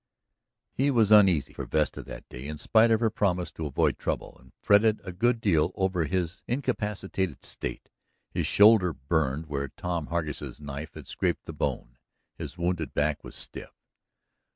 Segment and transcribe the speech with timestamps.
[0.73, 4.35] He was uneasy for Vesta that day, in spite of her promise to avoid trouble,
[4.39, 7.87] and fretted a good deal over his incapacitated state.
[8.31, 11.99] His shoulder burned where Tom Hargus' knife had scraped the bone,
[12.33, 13.75] his wounded back was stiff.